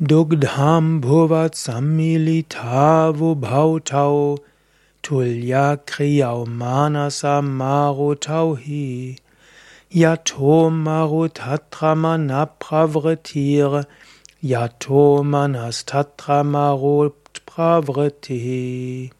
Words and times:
Dugdham 0.00 1.02
bhuvat 1.02 1.52
Samilitavu 1.52 3.36
bhautau 3.38 4.38
tulya 5.02 5.76
kriyau 5.84 6.46
manasa 6.46 7.42
marutau 7.42 8.56
hi 8.56 9.18
yato 9.92 10.70
marutatra 10.72 11.92
manapravritir 12.04 13.84
yato 14.42 15.22
manastatramaro 15.22 17.12
pravritihi 17.44 19.10